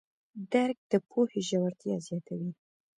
درک 0.51 0.77
د 0.91 0.93
پوهې 1.09 1.39
ژورتیا 1.49 1.95
زیاتوي. 2.07 2.51